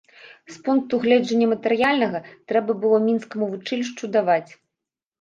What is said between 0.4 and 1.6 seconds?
З пункту гледжання